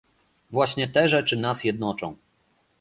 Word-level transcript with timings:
Właśnie 0.51 0.87
te 0.87 1.07
rzeczy 1.07 1.37
nas 1.37 1.63
jednoczą 1.63 2.15